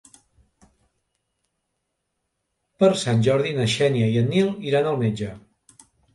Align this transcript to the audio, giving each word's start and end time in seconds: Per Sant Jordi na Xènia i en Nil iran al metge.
Per 2.81 2.89
Sant 3.03 3.23
Jordi 3.29 3.53
na 3.59 3.69
Xènia 3.75 4.09
i 4.17 4.19
en 4.25 4.33
Nil 4.35 4.53
iran 4.73 4.91
al 4.95 5.01
metge. 5.05 5.31